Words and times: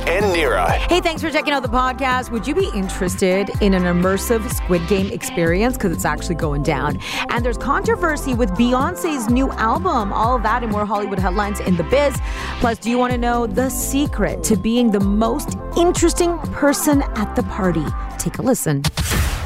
and 0.00 0.24
Nira. 0.26 0.68
Hey, 0.68 1.00
thanks 1.00 1.22
for 1.22 1.30
checking 1.30 1.52
out 1.52 1.62
the 1.62 1.68
podcast. 1.68 2.30
Would 2.30 2.46
you 2.46 2.54
be 2.54 2.70
interested 2.74 3.50
in 3.60 3.74
an 3.74 3.82
immersive 3.82 4.48
Squid 4.52 4.86
Game 4.88 5.10
experience? 5.12 5.76
Because 5.76 5.92
it's 5.92 6.04
actually 6.04 6.34
going 6.36 6.62
down. 6.62 6.98
And 7.30 7.44
there's 7.44 7.58
controversy 7.58 8.34
with 8.34 8.50
Beyonce's 8.50 9.28
new 9.28 9.50
album. 9.52 10.12
All 10.12 10.36
of 10.36 10.42
that 10.42 10.62
and 10.62 10.72
more 10.72 10.86
Hollywood 10.86 11.18
headlines 11.18 11.60
in 11.60 11.76
the 11.76 11.84
biz. 11.84 12.16
Plus, 12.60 12.78
do 12.78 12.90
you 12.90 12.98
want 12.98 13.12
to 13.12 13.18
know 13.18 13.46
the 13.46 13.70
secret 13.70 14.42
to 14.44 14.56
being 14.56 14.90
the 14.90 15.00
most 15.00 15.56
interesting 15.76 16.38
person 16.38 17.02
at 17.14 17.34
the 17.34 17.42
party? 17.44 17.84
Take 18.18 18.38
a 18.38 18.42
listen. 18.42 18.82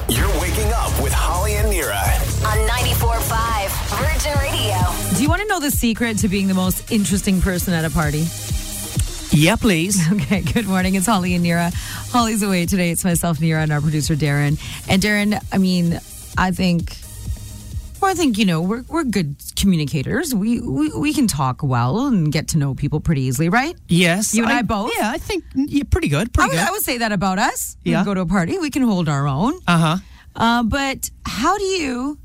You're 0.09 0.29
waking 0.41 0.73
up 0.73 1.01
with 1.03 1.13
Holly 1.13 1.55
and 1.55 1.69
Nira. 1.69 2.01
On 2.45 2.69
94.5 2.69 3.71
Virgin 4.01 4.39
Radio. 4.41 5.17
Do 5.17 5.23
you 5.23 5.29
want 5.29 5.43
to 5.43 5.49
know 5.49 5.61
the 5.61 5.71
secret 5.71 6.19
to 6.19 6.29
being 6.29 6.49
the 6.49 6.55
most 6.55 6.91
interesting 6.91 7.41
person 7.41 7.75
at 7.75 7.85
a 7.85 7.91
party? 7.91 8.25
Yeah, 9.33 9.57
please. 9.57 10.01
Okay, 10.13 10.43
good 10.43 10.67
morning. 10.67 10.95
It's 10.97 11.07
Holly 11.07 11.35
and 11.35 11.45
Nira. 11.45 11.73
Holly's 12.13 12.43
away 12.43 12.67
today. 12.67 12.91
It's 12.91 13.05
myself, 13.05 13.39
Nira, 13.39 13.63
and 13.63 13.73
our 13.73 13.81
producer, 13.81 14.15
Darren. 14.15 14.59
And 14.89 15.01
Darren, 15.03 15.43
I 15.53 15.59
mean, 15.59 15.99
I 16.37 16.51
think, 16.51 16.97
well, 18.01 18.11
I 18.11 18.15
think, 18.15 18.39
you 18.39 18.45
know, 18.45 18.61
we're, 18.61 18.83
we're 18.89 19.05
good 19.05 19.37
communicators. 19.57 20.35
We, 20.35 20.61
we, 20.61 20.91
we 20.91 21.13
can 21.13 21.27
talk 21.27 21.63
well 21.63 22.07
and 22.07 22.31
get 22.33 22.49
to 22.49 22.59
know 22.59 22.75
people 22.75 23.01
pretty 23.01 23.23
easily, 23.23 23.49
right? 23.49 23.77
Yes. 23.89 24.35
You 24.35 24.45
and 24.45 24.53
I 24.53 24.63
both? 24.63 24.93
Yeah, 24.97 25.11
I 25.11 25.19
think 25.19 25.45
you're 25.55 25.85
pretty 25.85 26.09
good. 26.09 26.29
I 26.29 26.31
Pretty 26.33 26.51
would, 26.51 26.57
good. 26.57 26.69
I 26.69 26.71
would 26.73 26.83
say 26.83 26.99
that 26.99 27.13
about 27.13 27.39
us. 27.39 27.77
We 27.85 27.93
Yeah. 27.93 28.05
go 28.05 28.15
to 28.15 28.21
a 28.23 28.27
party, 28.27 28.59
we 28.59 28.71
can 28.71 28.83
hold 28.83 29.09
our 29.09 29.27
own. 29.27 29.55
Uh 29.67 29.79
huh. 29.79 29.97
Uh, 30.37 30.63
but 30.65 31.11
how 31.27 31.57
do 31.59 31.65
you 31.65 32.19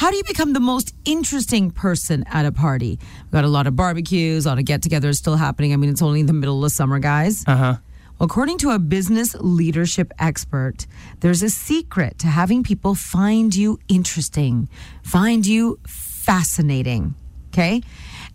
how 0.00 0.10
do 0.10 0.16
you 0.16 0.24
become 0.24 0.54
the 0.54 0.60
most 0.60 0.94
interesting 1.04 1.70
person 1.70 2.24
at 2.28 2.46
a 2.46 2.50
party? 2.50 2.98
We've 3.24 3.32
got 3.32 3.44
a 3.44 3.48
lot 3.48 3.66
of 3.66 3.76
barbecues, 3.76 4.46
a 4.46 4.48
lot 4.48 4.58
of 4.58 4.64
get-togethers 4.64 5.16
still 5.16 5.36
happening. 5.36 5.74
I 5.74 5.76
mean, 5.76 5.90
it's 5.90 6.00
only 6.00 6.22
the 6.22 6.32
middle 6.32 6.64
of 6.64 6.72
summer, 6.72 6.98
guys. 6.98 7.44
Uh 7.46 7.56
huh. 7.56 7.76
According 8.18 8.56
to 8.58 8.70
a 8.70 8.78
business 8.78 9.36
leadership 9.38 10.14
expert, 10.18 10.86
there's 11.20 11.42
a 11.42 11.50
secret 11.50 12.18
to 12.20 12.28
having 12.28 12.62
people 12.62 12.94
find 12.94 13.54
you 13.54 13.78
interesting, 13.88 14.70
find 15.02 15.44
you 15.44 15.78
fascinating. 15.86 17.14
Okay. 17.48 17.82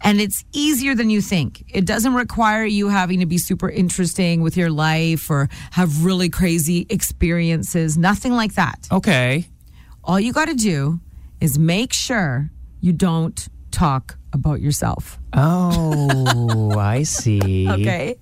And 0.02 0.22
it's 0.22 0.46
easier 0.52 0.94
than 0.94 1.10
you 1.10 1.20
think. 1.20 1.64
It 1.70 1.88
doesn't 1.88 2.14
require 2.14 2.66
you 2.66 2.90
having 2.90 3.22
to 3.22 3.26
be 3.26 3.40
super 3.40 3.72
interesting 3.72 4.44
with 4.44 4.56
your 4.56 4.70
life 4.70 5.32
or 5.32 5.50
have 5.72 6.06
really 6.06 6.30
crazy 6.30 6.86
experiences, 6.92 7.98
nothing 7.98 8.34
like 8.34 8.54
that. 8.54 8.88
Okay. 8.92 9.48
All 10.04 10.20
you 10.20 10.32
got 10.32 10.46
to 10.46 10.54
do 10.54 11.00
is 11.42 11.60
make 11.60 11.94
sure 11.94 12.50
you 12.82 12.94
don't 12.94 13.48
talk 13.72 14.18
about 14.34 14.62
yourself. 14.62 15.20
Oh, 15.34 16.78
I 16.78 17.04
see. 17.18 17.70
Okay. 17.70 18.16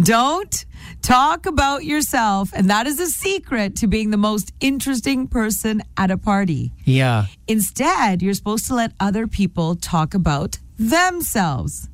Don't 0.00 0.64
talk 1.02 1.46
about 1.46 1.84
yourself. 1.84 2.52
And 2.54 2.70
that 2.70 2.86
is 2.86 3.00
a 3.00 3.06
secret 3.06 3.76
to 3.76 3.86
being 3.86 4.10
the 4.10 4.16
most 4.16 4.52
interesting 4.60 5.26
person 5.26 5.82
at 5.96 6.10
a 6.10 6.16
party. 6.16 6.72
Yeah. 6.84 7.26
Instead, 7.48 8.22
you're 8.22 8.34
supposed 8.34 8.66
to 8.66 8.74
let 8.74 8.92
other 9.00 9.26
people 9.26 9.76
talk 9.76 10.14
about 10.14 10.58
themselves. 10.78 11.88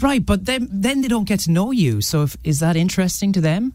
Right, 0.00 0.24
but 0.24 0.44
then 0.44 0.68
then 0.70 1.00
they 1.00 1.08
don't 1.08 1.24
get 1.24 1.40
to 1.40 1.50
know 1.50 1.70
you. 1.70 2.02
So 2.02 2.24
if, 2.24 2.36
is 2.44 2.60
that 2.60 2.76
interesting 2.76 3.32
to 3.32 3.40
them? 3.40 3.72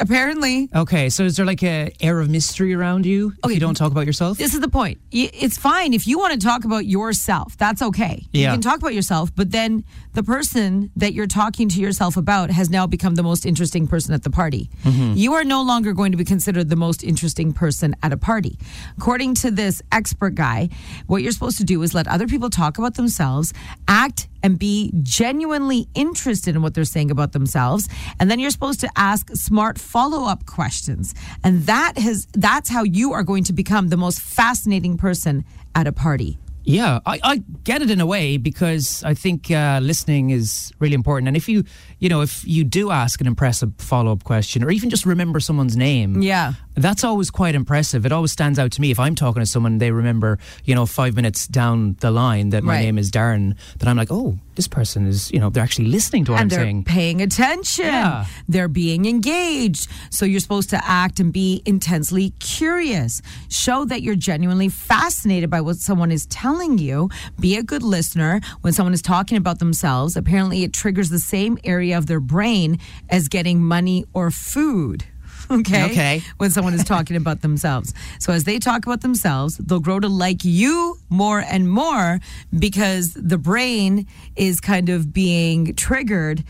Apparently, 0.00 0.68
Okay, 0.74 1.08
so 1.08 1.24
is 1.24 1.36
there 1.36 1.46
like 1.46 1.62
a 1.62 1.90
air 2.00 2.20
of 2.20 2.28
mystery 2.30 2.74
around 2.74 3.06
you 3.06 3.28
if 3.38 3.44
Okay. 3.44 3.54
you 3.54 3.60
don't 3.60 3.76
talk 3.76 3.90
about 3.92 4.06
yourself? 4.06 4.38
this 4.38 4.54
is 4.54 4.60
the 4.60 4.68
point. 4.68 4.98
It's 5.10 5.58
fine 5.58 5.92
if 5.94 6.06
you 6.06 6.18
want 6.18 6.38
to 6.40 6.46
talk 6.46 6.64
about 6.64 6.86
yourself. 6.86 7.56
That's 7.56 7.82
okay. 7.82 8.26
You 8.32 8.46
can 8.46 8.60
talk 8.60 8.78
about 8.78 8.94
yourself, 8.94 9.34
but 9.34 9.50
then 9.50 9.84
the 10.18 10.24
person 10.24 10.90
that 10.96 11.14
you're 11.14 11.28
talking 11.28 11.68
to 11.68 11.80
yourself 11.80 12.16
about 12.16 12.50
has 12.50 12.70
now 12.70 12.88
become 12.88 13.14
the 13.14 13.22
most 13.22 13.46
interesting 13.46 13.86
person 13.86 14.12
at 14.12 14.24
the 14.24 14.30
party. 14.30 14.68
Mm-hmm. 14.82 15.12
You 15.14 15.34
are 15.34 15.44
no 15.44 15.62
longer 15.62 15.92
going 15.92 16.10
to 16.10 16.18
be 16.18 16.24
considered 16.24 16.68
the 16.68 16.74
most 16.74 17.04
interesting 17.04 17.52
person 17.52 17.94
at 18.02 18.12
a 18.12 18.16
party. 18.16 18.58
According 18.96 19.36
to 19.36 19.52
this 19.52 19.80
expert 19.92 20.34
guy, 20.34 20.70
what 21.06 21.22
you're 21.22 21.30
supposed 21.30 21.58
to 21.58 21.64
do 21.64 21.80
is 21.82 21.94
let 21.94 22.08
other 22.08 22.26
people 22.26 22.50
talk 22.50 22.78
about 22.78 22.96
themselves, 22.96 23.54
act 23.86 24.26
and 24.42 24.58
be 24.58 24.92
genuinely 25.04 25.86
interested 25.94 26.56
in 26.56 26.62
what 26.62 26.74
they're 26.74 26.82
saying 26.82 27.12
about 27.12 27.30
themselves 27.30 27.88
and 28.18 28.28
then 28.28 28.40
you're 28.40 28.50
supposed 28.50 28.80
to 28.80 28.88
ask 28.96 29.30
smart 29.34 29.78
follow-up 29.78 30.46
questions 30.46 31.14
and 31.42 31.66
that 31.66 31.98
has 31.98 32.26
that's 32.34 32.70
how 32.70 32.84
you 32.84 33.12
are 33.12 33.24
going 33.24 33.42
to 33.42 33.52
become 33.52 33.88
the 33.88 33.96
most 33.96 34.20
fascinating 34.20 34.96
person 34.96 35.44
at 35.74 35.88
a 35.88 35.92
party 35.92 36.38
Yeah, 36.68 37.00
I, 37.06 37.18
I 37.22 37.36
get 37.64 37.80
it 37.80 37.90
in 37.90 37.98
a 37.98 38.04
way 38.04 38.36
because 38.36 39.02
I 39.02 39.14
think 39.14 39.50
uh, 39.50 39.80
listening 39.82 40.30
is 40.30 40.70
really 40.78 40.94
important. 40.94 41.28
And 41.28 41.36
if 41.36 41.48
you, 41.48 41.64
you 41.98 42.10
know, 42.10 42.20
if 42.20 42.46
you 42.46 42.62
do 42.62 42.90
ask 42.90 43.22
an 43.22 43.26
impressive 43.26 43.72
follow 43.78 44.12
up 44.12 44.22
question 44.24 44.62
or 44.62 44.70
even 44.70 44.90
just 44.90 45.06
remember 45.06 45.40
someone's 45.40 45.78
name, 45.78 46.20
Yeah. 46.20 46.52
That's 46.78 47.04
always 47.04 47.30
quite 47.30 47.54
impressive. 47.54 48.04
It 48.06 48.12
always 48.12 48.32
stands 48.32 48.58
out 48.58 48.72
to 48.72 48.80
me 48.80 48.90
if 48.90 48.98
I'm 48.98 49.14
talking 49.14 49.40
to 49.42 49.46
someone, 49.46 49.78
they 49.78 49.90
remember, 49.90 50.38
you 50.64 50.74
know, 50.74 50.86
five 50.86 51.14
minutes 51.16 51.46
down 51.46 51.96
the 52.00 52.10
line 52.10 52.50
that 52.50 52.62
my 52.64 52.74
Right. 52.74 52.84
name 52.84 52.98
is 52.98 53.10
Darren, 53.10 53.54
that 53.78 53.88
I'm 53.88 53.96
like, 53.96 54.08
oh, 54.10 54.38
this 54.54 54.66
person 54.68 55.06
is, 55.06 55.30
you 55.30 55.38
know, 55.38 55.50
they're 55.50 55.62
actually 55.62 55.86
listening 55.86 56.24
to 56.24 56.32
what 56.32 56.40
and 56.40 56.52
I'm 56.52 56.56
they're 56.56 56.66
saying. 56.66 56.84
paying 56.84 57.22
attention. 57.22 57.84
Yeah. 57.86 58.24
They're 58.48 58.66
being 58.68 59.06
engaged. 59.06 59.86
So 60.10 60.24
you're 60.26 60.40
supposed 60.40 60.70
to 60.70 60.80
act 60.84 61.20
and 61.20 61.32
be 61.32 61.62
intensely 61.64 62.30
curious. 62.40 63.22
Show 63.48 63.84
that 63.84 64.02
you're 64.02 64.16
genuinely 64.16 64.68
fascinated 64.68 65.48
by 65.48 65.60
what 65.60 65.76
someone 65.76 66.10
is 66.10 66.26
telling 66.26 66.78
you. 66.78 67.08
Be 67.38 67.56
a 67.56 67.62
good 67.62 67.82
listener. 67.84 68.40
When 68.62 68.72
someone 68.72 68.94
is 68.94 69.02
talking 69.02 69.38
about 69.38 69.58
themselves, 69.60 70.16
apparently 70.16 70.64
it 70.64 70.72
triggers 70.72 71.10
the 71.10 71.20
same 71.20 71.56
area 71.64 71.96
of 71.96 72.06
their 72.06 72.20
brain 72.20 72.78
as 73.08 73.28
getting 73.28 73.62
money 73.62 74.04
or 74.12 74.30
food. 74.32 75.04
Okay. 75.58 75.84
Okay. 75.86 76.22
When 76.36 76.50
someone 76.50 76.74
is 76.74 76.84
talking 76.84 77.16
about 77.16 77.40
themselves. 77.40 77.94
So 78.18 78.32
as 78.32 78.44
they 78.44 78.58
talk 78.58 78.84
about 78.84 79.00
themselves, 79.00 79.56
they'll 79.56 79.80
grow 79.80 79.98
to 79.98 80.08
like 80.08 80.44
you 80.44 80.98
more 81.08 81.40
and 81.40 81.70
more 81.70 82.20
because 82.58 83.14
the 83.14 83.38
brain 83.38 84.06
is 84.36 84.60
kind 84.60 84.90
of 84.90 85.12
being 85.12 85.74
triggered 85.74 86.44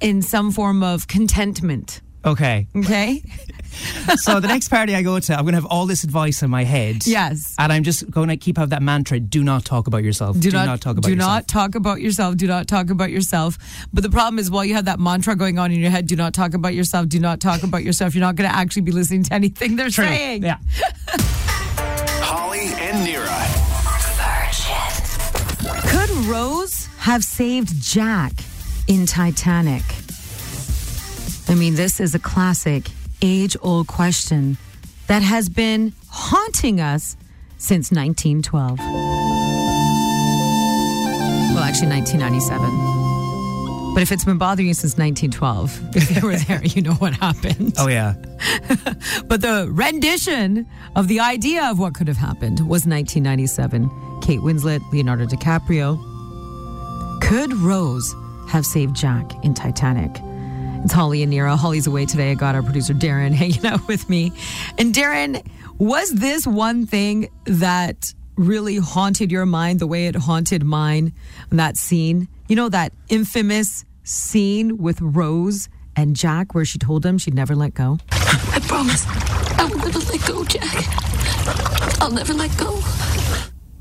in 0.00 0.22
some 0.22 0.50
form 0.50 0.82
of 0.82 1.08
contentment. 1.08 2.00
Okay. 2.24 2.66
Okay? 2.76 3.22
so 4.16 4.40
the 4.40 4.48
next 4.48 4.68
party 4.68 4.94
I 4.94 5.02
go 5.02 5.18
to, 5.20 5.34
I'm 5.34 5.42
going 5.42 5.52
to 5.52 5.60
have 5.60 5.66
all 5.66 5.86
this 5.86 6.04
advice 6.04 6.42
in 6.42 6.50
my 6.50 6.64
head. 6.64 7.06
Yes. 7.06 7.54
And 7.58 7.72
I'm 7.72 7.84
just 7.84 8.10
going 8.10 8.28
to 8.28 8.36
keep 8.36 8.56
have 8.58 8.70
that 8.70 8.82
mantra 8.82 9.20
do 9.20 9.44
not 9.44 9.64
talk 9.64 9.86
about 9.86 10.02
yourself. 10.02 10.38
Do, 10.38 10.50
not, 10.50 10.80
talk 10.80 10.96
about 10.96 11.08
yourself. 11.08 11.10
do 11.10 11.10
yourself. 11.12 11.30
not 11.30 11.48
talk 11.48 11.74
about 11.74 12.00
yourself. 12.00 12.36
Do 12.36 12.46
not 12.46 12.68
talk 12.68 12.90
about 12.90 13.10
yourself. 13.10 13.58
But 13.92 14.02
the 14.02 14.10
problem 14.10 14.38
is, 14.38 14.50
while 14.50 14.64
you 14.64 14.74
have 14.74 14.86
that 14.86 14.98
mantra 14.98 15.36
going 15.36 15.58
on 15.58 15.70
in 15.72 15.80
your 15.80 15.90
head, 15.90 16.06
do 16.06 16.16
not 16.16 16.34
talk 16.34 16.54
about 16.54 16.74
yourself. 16.74 17.08
Do 17.08 17.20
not 17.20 17.40
talk 17.40 17.62
about 17.62 17.84
yourself. 17.84 18.14
You're 18.14 18.20
not 18.20 18.36
going 18.36 18.50
to 18.50 18.56
actually 18.56 18.82
be 18.82 18.92
listening 18.92 19.22
to 19.24 19.34
anything 19.34 19.76
they're 19.76 19.90
True. 19.90 20.04
saying. 20.04 20.42
Yeah. 20.42 20.58
Holly 22.20 22.68
and 22.78 23.06
Nira. 23.06 23.68
Could 25.90 26.10
Rose 26.26 26.86
have 26.98 27.22
saved 27.22 27.80
Jack 27.80 28.32
in 28.88 29.06
Titanic? 29.06 29.82
I 31.50 31.54
mean, 31.54 31.76
this 31.76 31.98
is 31.98 32.14
a 32.14 32.18
classic, 32.18 32.90
age 33.22 33.56
old 33.62 33.86
question 33.86 34.58
that 35.06 35.22
has 35.22 35.48
been 35.48 35.94
haunting 36.08 36.78
us 36.78 37.16
since 37.56 37.90
1912. 37.90 38.78
Well, 38.78 38.88
actually, 41.64 41.88
1997. 41.88 43.94
But 43.94 44.02
if 44.02 44.12
it's 44.12 44.24
been 44.24 44.36
bothering 44.36 44.68
you 44.68 44.74
since 44.74 44.98
1912, 44.98 45.80
if 45.96 46.14
you 46.14 46.20
were 46.28 46.36
there, 46.36 46.62
you 46.62 46.82
know 46.82 46.92
what 46.94 47.14
happened. 47.14 47.72
Oh, 47.78 47.88
yeah. 47.88 48.14
But 49.26 49.40
the 49.40 49.68
rendition 49.70 50.66
of 50.96 51.08
the 51.08 51.20
idea 51.20 51.64
of 51.64 51.78
what 51.78 51.94
could 51.94 52.08
have 52.08 52.18
happened 52.18 52.60
was 52.60 52.84
1997. 52.86 53.88
Kate 54.20 54.40
Winslet, 54.40 54.82
Leonardo 54.92 55.24
DiCaprio. 55.24 55.96
Could 57.22 57.54
Rose 57.54 58.14
have 58.48 58.66
saved 58.66 58.94
Jack 58.94 59.32
in 59.44 59.54
Titanic? 59.54 60.10
It's 60.84 60.92
Holly 60.92 61.22
and 61.22 61.32
Nira. 61.32 61.56
Holly's 61.56 61.86
away 61.86 62.06
today. 62.06 62.30
I 62.30 62.34
got 62.34 62.54
our 62.54 62.62
producer 62.62 62.94
Darren 62.94 63.32
hanging 63.34 63.66
out 63.66 63.86
with 63.88 64.08
me. 64.08 64.32
And 64.78 64.94
Darren, 64.94 65.46
was 65.78 66.10
this 66.10 66.46
one 66.46 66.86
thing 66.86 67.28
that 67.44 68.14
really 68.36 68.76
haunted 68.76 69.30
your 69.30 69.46
mind 69.46 69.80
the 69.80 69.86
way 69.86 70.06
it 70.06 70.14
haunted 70.14 70.64
mine? 70.64 71.12
That 71.50 71.76
scene, 71.76 72.28
you 72.48 72.56
know, 72.56 72.68
that 72.68 72.92
infamous 73.08 73.84
scene 74.04 74.78
with 74.78 75.00
Rose 75.00 75.68
and 75.96 76.14
Jack 76.16 76.54
where 76.54 76.64
she 76.64 76.78
told 76.78 77.04
him 77.04 77.18
she'd 77.18 77.34
never 77.34 77.54
let 77.54 77.74
go? 77.74 77.98
I 78.10 78.60
promise. 78.62 79.04
I 79.58 79.64
will 79.64 79.78
never 79.78 79.98
let 79.98 80.26
go, 80.26 80.44
Jack. 80.44 80.84
I'll 82.00 82.10
never 82.12 82.32
let 82.32 82.56
go. 82.56 82.80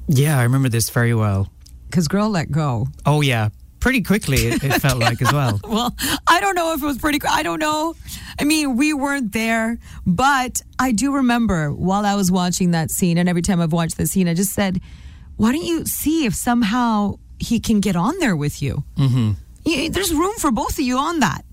Yeah, 0.07 0.39
I 0.39 0.43
remember 0.43 0.69
this 0.69 0.89
very 0.89 1.13
well. 1.13 1.51
Because 1.89 2.07
girl 2.07 2.29
let 2.29 2.51
go. 2.51 2.87
Oh, 3.05 3.21
yeah. 3.21 3.49
Pretty 3.79 4.01
quickly, 4.01 4.37
it, 4.47 4.63
it 4.63 4.81
felt 4.81 4.99
like 4.99 5.21
as 5.21 5.31
well. 5.31 5.59
Well, 5.67 5.95
I 6.27 6.39
don't 6.41 6.55
know 6.55 6.73
if 6.73 6.81
it 6.81 6.85
was 6.85 6.97
pretty. 6.97 7.19
I 7.29 7.43
don't 7.43 7.59
know. 7.59 7.95
I 8.39 8.43
mean, 8.43 8.75
we 8.75 8.93
weren't 8.93 9.31
there, 9.33 9.79
but 10.05 10.61
I 10.79 10.91
do 10.91 11.13
remember 11.13 11.71
while 11.71 12.05
I 12.05 12.15
was 12.15 12.31
watching 12.31 12.71
that 12.71 12.89
scene, 12.91 13.17
and 13.17 13.29
every 13.29 13.41
time 13.41 13.61
I've 13.61 13.73
watched 13.73 13.97
the 13.97 14.07
scene, 14.07 14.27
I 14.27 14.33
just 14.33 14.53
said, 14.53 14.81
why 15.35 15.51
don't 15.51 15.63
you 15.63 15.85
see 15.85 16.25
if 16.25 16.33
somehow 16.33 17.19
he 17.39 17.59
can 17.59 17.79
get 17.79 17.95
on 17.95 18.17
there 18.19 18.35
with 18.35 18.61
you? 18.61 18.83
Mm-hmm. 18.97 19.91
there's 19.91 20.13
room 20.13 20.33
for 20.37 20.51
both 20.51 20.73
of 20.79 20.85
you 20.85 20.97
on 20.97 21.19
that. 21.19 21.43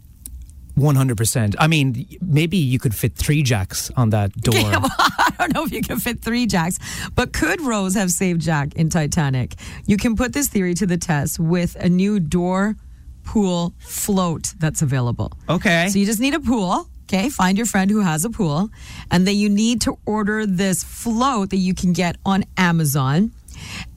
One 0.75 0.97
hundred 0.97 1.17
percent. 1.17 1.55
I 1.59 1.69
mean, 1.69 2.07
maybe 2.21 2.57
you 2.57 2.79
could 2.79 2.95
fit 2.95 3.15
three 3.15 3.43
jacks 3.43 3.91
on 3.97 4.11
that 4.11 4.33
door. 4.41 4.55
Yeah, 4.55 4.79
well, 4.79 4.91
I 4.99 5.35
don't 5.39 5.55
know 5.55 5.65
if 5.65 5.73
you 5.73 5.83
can 5.83 5.99
fit 5.99 6.21
three 6.21 6.47
Jacks, 6.47 6.79
but 7.15 7.33
could 7.33 7.61
Rose 7.61 7.95
have 7.95 8.11
saved 8.11 8.41
Jack 8.41 8.75
in 8.75 8.89
Titanic? 8.89 9.55
You 9.87 9.97
can 9.97 10.17
put 10.17 10.33
this 10.33 10.49
theory 10.49 10.75
to 10.75 10.87
the 10.87 10.97
test 10.97 11.39
with 11.39 11.77
a 11.77 11.89
new 11.89 12.21
door 12.21 12.77
pool 13.25 13.75
float 13.79 14.55
that's 14.59 14.83
available. 14.83 15.33
Okay. 15.49 15.89
So 15.89 15.99
you 15.99 16.07
just 16.07 16.21
need 16.21 16.35
a 16.35 16.41
pool. 16.41 16.89
Okay, 17.05 17.29
find 17.29 17.59
your 17.59 17.67
friend 17.67 17.91
who 17.91 18.01
has 18.01 18.25
a 18.25 18.31
pool, 18.31 18.71
and 19.11 19.27
then 19.27 19.37
you 19.37 19.51
need 19.51 19.83
to 19.83 19.99
order 20.07 20.47
this 20.47 20.83
float 20.83 21.51
that 21.51 21.59
you 21.59 21.75
can 21.75 21.93
get 21.93 22.17
on 22.25 22.45
Amazon. 22.57 23.33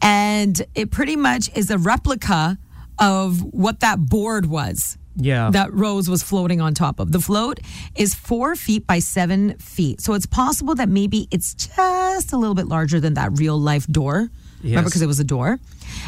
And 0.01 0.61
it 0.75 0.91
pretty 0.91 1.15
much 1.15 1.49
is 1.55 1.71
a 1.71 1.77
replica 1.77 2.57
of 2.99 3.41
what 3.53 3.79
that 3.79 4.05
board 4.09 4.47
was 4.47 4.97
Yeah. 5.17 5.49
that 5.51 5.73
Rose 5.73 6.09
was 6.09 6.23
floating 6.23 6.61
on 6.61 6.73
top 6.73 6.99
of. 6.99 7.11
The 7.11 7.19
float 7.19 7.59
is 7.95 8.13
four 8.13 8.55
feet 8.55 8.85
by 8.85 8.99
seven 8.99 9.57
feet. 9.57 9.99
So 10.01 10.13
it's 10.13 10.25
possible 10.27 10.75
that 10.75 10.89
maybe 10.89 11.27
it's 11.31 11.53
just 11.53 12.33
a 12.33 12.37
little 12.37 12.55
bit 12.55 12.67
larger 12.67 12.99
than 12.99 13.15
that 13.15 13.37
real 13.37 13.59
life 13.59 13.87
door. 13.87 14.29
Remember, 14.63 14.89
because 14.89 15.01
it 15.01 15.07
was 15.07 15.19
a 15.19 15.23
door. 15.23 15.59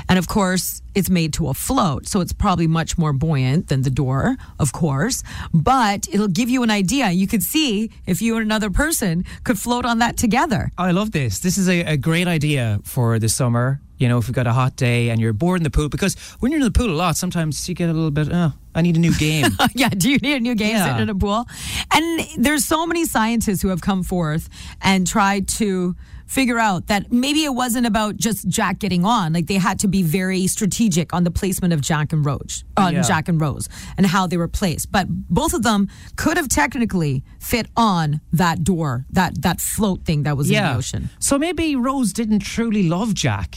And 0.07 0.17
of 0.17 0.27
course, 0.27 0.81
it's 0.95 1.09
made 1.09 1.33
to 1.33 1.49
a 1.49 1.53
float. 1.53 2.07
So 2.07 2.19
it's 2.19 2.33
probably 2.33 2.67
much 2.67 2.97
more 2.97 3.13
buoyant 3.13 3.67
than 3.67 3.83
the 3.83 3.89
door, 3.89 4.37
of 4.59 4.71
course. 4.73 5.23
But 5.53 6.07
it'll 6.11 6.27
give 6.27 6.49
you 6.49 6.63
an 6.63 6.71
idea. 6.71 7.11
You 7.11 7.27
could 7.27 7.43
see 7.43 7.91
if 8.05 8.21
you 8.21 8.35
and 8.35 8.43
another 8.43 8.69
person 8.69 9.23
could 9.43 9.59
float 9.59 9.85
on 9.85 9.99
that 9.99 10.17
together. 10.17 10.71
I 10.77 10.91
love 10.91 11.11
this. 11.11 11.39
This 11.39 11.57
is 11.57 11.69
a, 11.69 11.81
a 11.81 11.97
great 11.97 12.27
idea 12.27 12.79
for 12.83 13.19
the 13.19 13.29
summer. 13.29 13.79
You 13.97 14.07
know, 14.07 14.17
if 14.17 14.27
you've 14.27 14.35
got 14.35 14.47
a 14.47 14.53
hot 14.53 14.75
day 14.75 15.09
and 15.09 15.19
you're 15.21 15.33
bored 15.33 15.59
in 15.59 15.63
the 15.63 15.69
pool, 15.69 15.89
because 15.89 16.15
when 16.39 16.51
you're 16.51 16.59
in 16.59 16.65
the 16.65 16.71
pool 16.71 16.89
a 16.89 16.95
lot, 16.95 17.17
sometimes 17.17 17.67
you 17.67 17.75
get 17.75 17.89
a 17.89 17.93
little 17.93 18.11
bit, 18.11 18.29
oh, 18.31 18.53
I 18.79 18.81
need 18.81 18.95
a 18.95 18.99
new 18.99 19.13
game. 19.15 19.45
yeah, 19.75 19.89
do 19.89 20.09
you 20.09 20.17
need 20.17 20.35
a 20.37 20.39
new 20.39 20.55
game 20.55 20.71
Yeah. 20.71 20.85
sitting 20.85 21.01
in 21.03 21.09
a 21.09 21.15
pool? 21.15 21.45
And 21.93 22.25
there's 22.37 22.65
so 22.65 22.85
many 22.87 23.05
scientists 23.05 23.61
who 23.61 23.67
have 23.69 23.81
come 23.81 24.01
forth 24.03 24.49
and 24.81 25.05
tried 25.05 25.47
to 25.59 25.95
figure 26.25 26.59
out 26.59 26.85
that 26.87 27.11
maybe 27.11 27.43
it 27.43 27.55
wasn't 27.55 27.87
about 27.87 28.15
just 28.15 28.47
Jack 28.47 28.77
getting 28.79 29.03
on. 29.03 29.33
Like 29.33 29.47
they 29.47 29.55
had 29.55 29.79
to 29.79 29.87
be 29.87 30.03
very 30.03 30.45
strategic 30.47 31.11
on 31.11 31.23
the 31.23 31.31
placement 31.31 31.73
of 31.73 31.81
Jack 31.81 32.13
and 32.13 32.23
Rose, 32.23 32.63
on 32.77 32.83
uh, 32.85 32.89
Yeah. 32.97 33.01
Jack 33.01 33.27
and 33.29 33.41
Rose, 33.41 33.67
and 33.97 34.05
how 34.05 34.27
they 34.27 34.37
were 34.37 34.47
placed. 34.47 34.91
But 34.91 35.07
both 35.09 35.53
of 35.55 35.63
them 35.63 35.87
could 36.17 36.37
have 36.37 36.47
technically 36.47 37.23
fit 37.39 37.67
on 37.75 38.21
that 38.31 38.63
door, 38.63 39.05
that 39.09 39.41
that 39.41 39.59
float 39.59 40.05
thing 40.05 40.23
that 40.23 40.37
was 40.37 40.49
in 40.51 40.55
the 40.63 40.75
ocean. 40.75 41.09
So 41.19 41.39
maybe 41.39 41.75
Rose 41.75 42.13
didn't 42.13 42.39
truly 42.41 42.83
love 42.87 43.15
Jack 43.15 43.55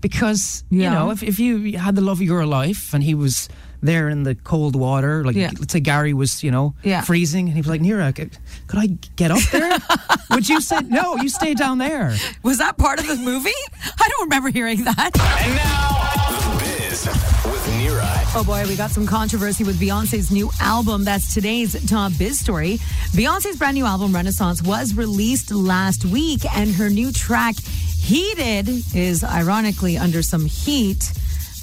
because, 0.00 0.64
you 0.70 0.88
know, 0.88 1.10
if, 1.10 1.22
if 1.22 1.38
you 1.38 1.78
had 1.78 1.96
the 1.96 2.02
love 2.02 2.18
of 2.20 2.26
your 2.26 2.46
life 2.46 2.94
and 2.94 3.02
he 3.04 3.14
was 3.14 3.48
there 3.82 4.08
in 4.08 4.22
the 4.22 4.34
cold 4.34 4.74
water, 4.76 5.24
like 5.24 5.36
Yeah. 5.36 5.50
let's 5.58 5.72
say 5.72 5.80
Gary 5.80 6.12
was, 6.14 6.42
you 6.42 6.50
know, 6.50 6.74
Yeah. 6.82 7.02
freezing 7.02 7.46
and 7.46 7.54
he 7.54 7.60
was 7.60 7.68
like, 7.68 7.80
Nira, 7.80 8.16
c- 8.16 8.30
could 8.66 8.78
I 8.78 8.86
get 9.16 9.30
up 9.30 9.42
there? 9.52 9.78
Would 10.30 10.48
you 10.48 10.60
say, 10.60 10.80
no, 10.80 11.16
you 11.16 11.28
stay 11.28 11.54
down 11.54 11.78
there? 11.78 12.14
Was 12.42 12.58
that 12.58 12.76
part 12.78 12.98
of 13.00 13.06
the 13.06 13.16
movie? 13.16 13.50
I 14.00 14.08
don't 14.08 14.22
remember 14.24 14.50
hearing 14.50 14.84
that. 14.84 15.10
And 15.18 15.54
now, 15.56 16.58
The 16.58 16.64
Biz 16.64 17.06
with 17.06 17.66
Nira. 17.78 18.36
Oh 18.38 18.44
boy, 18.44 18.66
we 18.68 18.76
got 18.76 18.90
some 18.90 19.06
controversy 19.06 19.64
with 19.64 19.78
Beyonce's 19.80 20.30
new 20.30 20.50
album. 20.60 21.04
That's 21.04 21.32
today's 21.32 21.74
top 21.88 22.12
biz 22.18 22.38
story. 22.38 22.78
Beyonce's 23.12 23.56
brand 23.56 23.76
new 23.76 23.86
album, 23.86 24.14
Renaissance, 24.14 24.62
was 24.62 24.94
released 24.94 25.50
last 25.52 26.04
week, 26.04 26.44
and 26.56 26.70
her 26.74 26.90
new 26.90 27.12
track, 27.12 27.54
Heated, 27.98 28.68
is 28.94 29.24
ironically 29.24 29.96
under 29.98 30.22
some 30.22 30.44
heat 30.44 31.12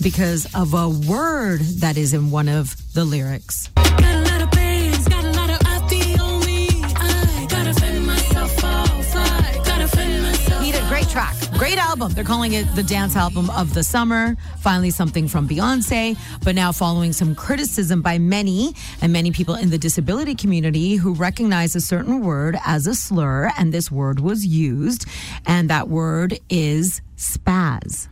because 0.02 0.48
of 0.56 0.74
a 0.74 0.90
word 0.90 1.62
that 1.80 1.98
is 1.98 2.14
in 2.14 2.32
one 2.32 2.50
of 2.50 2.76
the 2.94 3.06
lyrics. 3.06 3.70
Got 3.76 4.02
a 4.04 4.22
lot 4.22 4.42
of 4.42 4.52
bands, 4.52 5.08
got 5.08 5.24
a 5.24 5.32
lot 5.32 5.50
of 5.50 5.60
IP 5.62 6.20
on 6.20 6.46
me. 6.46 6.70
I 6.96 7.48
gotta 7.50 7.74
fend 7.74 8.06
myself 8.06 8.64
off. 8.64 9.16
I 9.16 9.62
gotta 9.64 9.88
fend 9.88 10.24
myself 10.24 10.64
Heated, 10.64 10.84
great 10.88 11.08
track, 11.10 11.36
great 11.58 11.78
album. 11.78 12.12
They're 12.14 12.24
calling 12.24 12.54
it 12.54 12.64
the 12.76 12.84
dance 12.84 13.16
album 13.16 13.50
of 13.52 13.74
the 13.74 13.84
summer. 13.84 14.36
Finally, 14.60 14.92
something 14.92 15.28
from 15.28 15.48
Beyonce, 15.48 16.18
but 16.44 16.56
now 16.56 16.72
following 16.72 17.14
some 17.14 17.36
criticism 17.36 18.02
by 18.02 18.18
many 18.18 18.74
and 19.02 19.14
many 19.14 19.32
people 19.32 19.56
in 19.56 19.70
the 19.70 19.78
disability 19.78 20.36
community 20.36 20.96
who 20.96 21.14
recognize 21.14 21.76
a 21.76 21.82
certain 21.82 22.22
word 22.22 22.58
as 22.66 22.88
a 22.88 22.96
slur, 22.96 23.52
and 23.58 23.74
this 23.74 23.92
word 23.92 24.20
was 24.20 24.46
used, 24.46 25.06
and 25.46 25.70
that 25.70 25.90
word 25.90 26.40
is 26.50 27.02
spaz. 27.18 28.08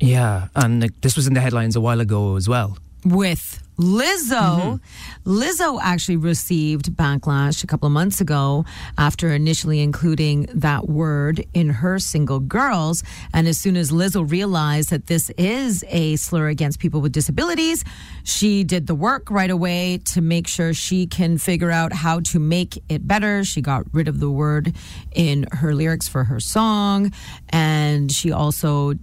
Yeah. 0.00 0.48
And 0.54 0.82
this 1.02 1.16
was 1.16 1.26
in 1.26 1.34
the 1.34 1.40
headlines 1.40 1.76
a 1.76 1.80
while 1.80 2.00
ago 2.00 2.36
as 2.36 2.48
well. 2.48 2.76
with 3.04 3.62
Lizzo. 3.78 4.78
Mm-hmm. 4.78 5.40
Lizzo 5.40 5.80
actually 5.82 6.16
received 6.16 6.94
backlash 6.94 7.64
a 7.64 7.66
couple 7.66 7.86
of 7.86 7.92
months 7.92 8.20
ago 8.20 8.66
after 8.98 9.32
initially 9.32 9.80
including 9.80 10.46
that 10.52 10.86
word 10.86 11.46
in 11.54 11.70
her 11.70 11.98
single 11.98 12.40
Girls. 12.40 13.02
And 13.32 13.48
as 13.48 13.58
soon 13.58 13.76
as 13.76 13.90
Lizzo 13.90 14.30
realized 14.30 14.90
that 14.90 15.06
this 15.06 15.30
is 15.38 15.82
a 15.88 16.16
slur 16.16 16.48
against 16.48 16.78
people 16.78 17.00
with 17.00 17.12
disabilities, 17.12 17.82
she 18.22 18.64
did 18.64 18.86
the 18.86 18.94
work 18.94 19.30
right 19.30 19.50
away 19.50 19.98
to 20.06 20.20
make 20.20 20.46
sure 20.46 20.74
she 20.74 21.06
can 21.06 21.38
figure 21.38 21.70
out 21.70 21.94
how 21.94 22.20
to 22.20 22.38
make 22.38 22.82
it 22.90 23.06
better. 23.06 23.44
She 23.44 23.62
got 23.62 23.84
rid 23.92 24.08
of 24.08 24.20
the 24.20 24.30
word 24.30 24.74
in 25.12 25.46
her 25.52 25.74
lyrics 25.74 26.06
for 26.06 26.24
her 26.24 26.38
song. 26.38 27.12
And 27.48 28.12
she 28.12 28.30
also 28.30 28.94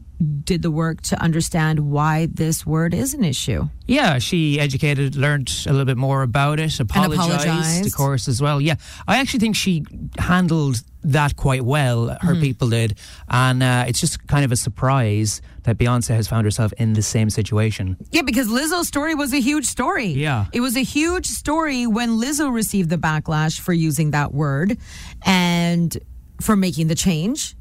did 0.44 0.62
the 0.64 0.72
work 0.72 1.02
to 1.02 1.22
understand 1.22 1.80
why 1.80 2.28
this 2.34 2.66
word 2.66 2.94
is 2.94 3.14
an 3.14 3.24
issue. 3.24 3.68
Yeah, 3.86 4.18
she 4.18 4.60
educated, 4.60 5.16
learned 5.16 5.52
a 5.68 5.72
little 5.72 5.86
bit 5.86 5.98
more 5.98 6.24
about 6.24 6.60
it, 6.60 6.80
apologized, 6.80 7.46
apologized. 7.46 7.86
of 7.86 7.94
course, 7.94 8.28
as 8.28 8.42
well. 8.42 8.60
Yeah, 8.60 8.76
I 9.08 9.18
actually 9.20 9.42
think 9.42 9.56
she 9.56 9.86
handled 10.18 10.82
that 11.04 11.36
quite 11.36 11.64
well. 11.64 12.08
Her 12.10 12.34
Mm-hmm. 12.34 12.42
people 12.42 12.70
did, 12.70 12.98
and 13.30 13.62
uh, 13.62 13.86
it's 13.88 14.00
just 14.02 14.26
kind 14.28 14.44
of 14.44 14.52
a 14.52 14.56
surprise 14.56 15.42
that 15.64 15.78
Beyonce 15.78 16.16
has 16.16 16.28
found 16.28 16.46
herself 16.46 16.74
in 16.80 16.94
the 16.94 17.02
same 17.04 17.30
situation. 17.30 17.96
Yeah, 18.12 18.24
because 18.24 18.48
Lizzo's 18.48 18.88
story 18.88 19.14
was 19.16 19.34
a 19.34 19.40
huge 19.40 19.66
story. 19.66 20.08
Yeah. 20.08 20.46
It 20.52 20.62
was 20.62 20.76
a 20.76 20.84
huge 20.84 21.28
story 21.28 21.86
when 21.86 22.20
Lizzo 22.20 22.52
received 22.52 22.90
the 22.90 22.98
backlash 22.98 23.60
for 23.60 23.72
using 23.74 24.12
that 24.12 24.34
word 24.34 24.78
and 25.26 25.96
for 26.42 26.56
making 26.56 26.88
the 26.88 26.96
change. 26.96 27.56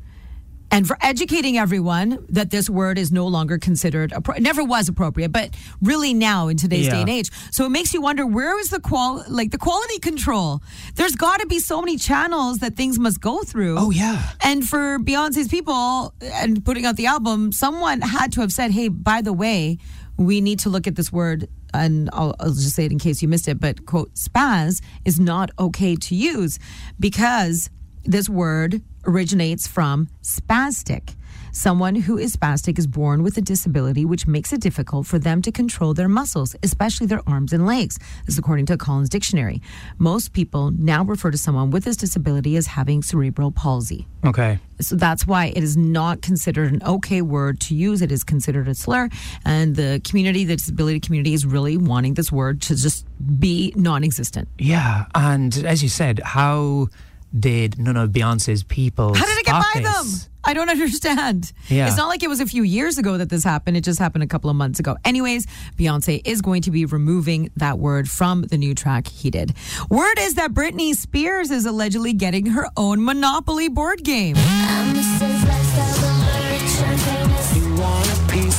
And 0.70 0.86
for 0.86 0.98
educating 1.00 1.56
everyone 1.56 2.26
that 2.28 2.50
this 2.50 2.68
word 2.68 2.98
is 2.98 3.12
no 3.12 3.26
longer 3.26 3.56
considered, 3.56 4.10
appro- 4.10 4.40
never 4.40 4.64
was 4.64 4.88
appropriate, 4.88 5.30
but 5.30 5.54
really 5.80 6.12
now 6.12 6.48
in 6.48 6.56
today's 6.56 6.88
day 6.88 7.00
and 7.00 7.08
age. 7.08 7.30
So 7.52 7.64
it 7.66 7.70
makes 7.70 7.94
you 7.94 8.02
wonder 8.02 8.26
where 8.26 8.58
is 8.58 8.70
the 8.70 8.80
qual, 8.80 9.24
like 9.28 9.52
the 9.52 9.58
quality 9.58 9.98
control? 10.00 10.60
There's 10.96 11.14
got 11.14 11.40
to 11.40 11.46
be 11.46 11.60
so 11.60 11.80
many 11.80 11.96
channels 11.96 12.58
that 12.58 12.76
things 12.76 12.98
must 12.98 13.20
go 13.20 13.42
through. 13.42 13.78
Oh, 13.78 13.90
yeah. 13.90 14.30
And 14.42 14.66
for 14.66 14.98
Beyonce's 14.98 15.48
people 15.48 16.12
and 16.20 16.64
putting 16.64 16.84
out 16.84 16.96
the 16.96 17.06
album, 17.06 17.52
someone 17.52 18.00
had 18.00 18.32
to 18.32 18.40
have 18.40 18.52
said, 18.52 18.72
hey, 18.72 18.88
by 18.88 19.22
the 19.22 19.32
way, 19.32 19.78
we 20.16 20.40
need 20.40 20.58
to 20.60 20.68
look 20.68 20.86
at 20.86 20.96
this 20.96 21.12
word. 21.12 21.48
And 21.72 22.10
I'll, 22.12 22.34
I'll 22.40 22.52
just 22.52 22.74
say 22.74 22.86
it 22.86 22.92
in 22.92 22.98
case 22.98 23.22
you 23.22 23.28
missed 23.28 23.48
it, 23.48 23.60
but 23.60 23.86
quote, 23.86 24.12
spaz 24.14 24.82
is 25.04 25.20
not 25.20 25.50
okay 25.58 25.94
to 25.94 26.14
use 26.14 26.58
because 26.98 27.70
this 28.04 28.28
word 28.28 28.82
originates 29.06 29.66
from 29.66 30.08
spastic. 30.22 31.14
Someone 31.56 31.94
who 31.94 32.18
is 32.18 32.36
spastic 32.36 32.78
is 32.78 32.86
born 32.86 33.22
with 33.22 33.38
a 33.38 33.40
disability 33.40 34.04
which 34.04 34.26
makes 34.26 34.52
it 34.52 34.60
difficult 34.60 35.06
for 35.06 35.18
them 35.18 35.40
to 35.40 35.50
control 35.50 35.94
their 35.94 36.06
muscles, 36.06 36.54
especially 36.62 37.06
their 37.06 37.22
arms 37.26 37.50
and 37.50 37.64
legs. 37.64 37.98
This 38.26 38.34
is 38.34 38.38
according 38.38 38.66
to 38.66 38.76
Collins 38.76 39.08
Dictionary. 39.08 39.62
Most 39.96 40.34
people 40.34 40.70
now 40.72 41.02
refer 41.02 41.30
to 41.30 41.38
someone 41.38 41.70
with 41.70 41.84
this 41.84 41.96
disability 41.96 42.56
as 42.56 42.66
having 42.66 43.02
cerebral 43.02 43.52
palsy. 43.52 44.06
Okay. 44.22 44.58
So 44.80 44.96
that's 44.96 45.26
why 45.26 45.46
it 45.46 45.62
is 45.62 45.78
not 45.78 46.20
considered 46.20 46.74
an 46.74 46.82
okay 46.82 47.22
word 47.22 47.58
to 47.60 47.74
use. 47.74 48.02
It 48.02 48.12
is 48.12 48.22
considered 48.22 48.68
a 48.68 48.74
slur. 48.74 49.08
And 49.46 49.76
the 49.76 50.02
community, 50.04 50.44
the 50.44 50.56
disability 50.56 51.00
community, 51.00 51.32
is 51.32 51.46
really 51.46 51.78
wanting 51.78 52.14
this 52.14 52.30
word 52.30 52.60
to 52.62 52.76
just 52.76 53.06
be 53.40 53.72
non 53.76 54.04
existent. 54.04 54.48
Yeah, 54.58 55.06
and 55.14 55.56
as 55.64 55.82
you 55.82 55.88
said, 55.88 56.20
how 56.22 56.88
did 57.38 57.78
none 57.78 57.96
of 57.96 58.10
Beyonce's 58.10 58.62
people? 58.62 59.14
How 59.14 59.26
did 59.26 59.38
it 59.38 59.46
get 59.46 59.52
by 59.52 59.80
this? 59.80 60.22
them? 60.22 60.30
I 60.44 60.54
don't 60.54 60.68
understand. 60.70 61.52
Yeah. 61.68 61.88
It's 61.88 61.96
not 61.96 62.08
like 62.08 62.22
it 62.22 62.28
was 62.28 62.40
a 62.40 62.46
few 62.46 62.62
years 62.62 62.98
ago 62.98 63.18
that 63.18 63.28
this 63.28 63.42
happened. 63.42 63.76
It 63.76 63.82
just 63.82 63.98
happened 63.98 64.22
a 64.22 64.28
couple 64.28 64.48
of 64.48 64.54
months 64.56 64.78
ago. 64.78 64.96
Anyways, 65.04 65.46
Beyonce 65.76 66.22
is 66.24 66.40
going 66.40 66.62
to 66.62 66.70
be 66.70 66.84
removing 66.84 67.50
that 67.56 67.78
word 67.78 68.08
from 68.08 68.42
the 68.42 68.56
new 68.56 68.74
track, 68.74 69.08
Heated. 69.08 69.54
Word 69.90 70.18
is 70.20 70.34
that 70.34 70.52
Britney 70.52 70.94
Spears 70.94 71.50
is 71.50 71.66
allegedly 71.66 72.12
getting 72.12 72.46
her 72.46 72.68
own 72.76 73.04
Monopoly 73.04 73.68
board 73.68 74.04
game. 74.04 74.36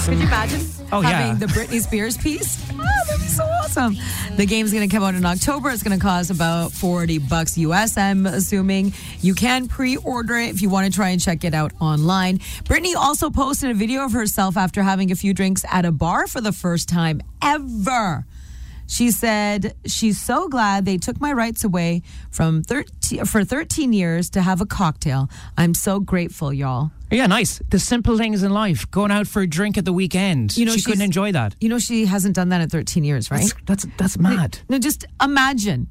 Could 0.05 0.19
you 0.19 0.25
imagine? 0.25 0.76
Oh, 0.91 1.01
yeah. 1.01 1.09
having 1.09 1.39
the 1.39 1.47
Britney 1.47 1.81
Spears 1.81 2.17
piece. 2.17 2.65
Oh, 2.79 3.05
that'd 3.07 3.21
be 3.21 3.27
so 3.27 3.43
awesome. 3.43 3.97
The 4.37 4.45
game's 4.45 4.71
going 4.71 4.87
to 4.87 4.95
come 4.95 5.03
out 5.03 5.15
in 5.15 5.25
October. 5.25 5.71
It's 5.71 5.81
going 5.83 5.97
to 5.97 6.03
cost 6.03 6.29
about 6.29 6.71
40 6.71 7.17
bucks 7.17 7.57
US, 7.57 7.97
I'm 7.97 8.25
assuming. 8.27 8.93
You 9.21 9.33
can 9.33 9.67
pre-order 9.67 10.37
it 10.37 10.49
if 10.49 10.61
you 10.61 10.69
want 10.69 10.85
to 10.85 10.95
try 10.95 11.09
and 11.09 11.19
check 11.19 11.43
it 11.43 11.53
out 11.55 11.73
online. 11.81 12.37
Britney 12.63 12.95
also 12.95 13.29
posted 13.31 13.71
a 13.71 13.73
video 13.73 14.05
of 14.05 14.13
herself 14.13 14.55
after 14.57 14.83
having 14.83 15.11
a 15.11 15.15
few 15.15 15.33
drinks 15.33 15.65
at 15.71 15.85
a 15.85 15.91
bar 15.91 16.27
for 16.27 16.39
the 16.39 16.51
first 16.51 16.87
time 16.87 17.21
ever. 17.41 18.25
She 18.87 19.11
said 19.11 19.73
she's 19.85 20.19
so 20.21 20.47
glad 20.47 20.85
they 20.85 20.97
took 20.97 21.19
my 21.19 21.33
rights 21.33 21.63
away 21.63 22.03
from 22.31 22.63
13, 22.63 23.25
for 23.25 23.43
13 23.43 23.91
years 23.91 24.29
to 24.31 24.41
have 24.41 24.61
a 24.61 24.65
cocktail. 24.65 25.29
I'm 25.57 25.73
so 25.73 25.99
grateful, 25.99 26.53
y'all. 26.53 26.91
Yeah, 27.11 27.27
nice. 27.27 27.61
The 27.69 27.79
simple 27.79 28.17
things 28.17 28.43
in 28.43 28.51
life. 28.51 28.89
Going 28.91 29.11
out 29.11 29.27
for 29.27 29.41
a 29.41 29.47
drink 29.47 29.77
at 29.77 29.85
the 29.85 29.93
weekend. 29.93 30.57
You 30.57 30.65
know, 30.65 30.73
she 30.73 30.81
couldn't 30.81 31.03
enjoy 31.03 31.31
that. 31.31 31.55
You 31.61 31.69
know, 31.69 31.79
she 31.79 32.05
hasn't 32.05 32.35
done 32.35 32.49
that 32.49 32.61
in 32.61 32.69
13 32.69 33.03
years, 33.03 33.31
right? 33.31 33.53
That's 33.65 33.85
that's, 33.85 33.97
that's 33.97 34.17
mad. 34.17 34.59
No, 34.69 34.77
just 34.77 35.05
imagine. 35.21 35.87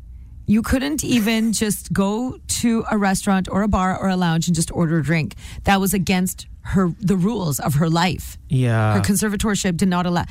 You 0.46 0.62
couldn't 0.62 1.02
even 1.04 1.52
just 1.64 1.92
go 1.92 2.38
to 2.61 2.85
a 2.90 2.99
restaurant 2.99 3.49
or 3.50 3.62
a 3.62 3.68
bar 3.68 3.99
or 3.99 4.08
a 4.08 4.16
lounge 4.16 4.46
and 4.46 4.54
just 4.54 4.70
order 4.73 4.99
a 4.99 5.02
drink. 5.02 5.35
That 5.64 5.80
was 5.80 5.94
against 5.94 6.46
her 6.62 6.92
the 6.99 7.16
rules 7.16 7.61
of 7.61 7.75
her 7.75 7.88
life. 7.88 8.37
Yeah. 8.49 8.94
Her 8.94 9.00
conservatorship 9.00 9.76
did 9.76 9.88
not 9.88 10.04
allow. 10.04 10.25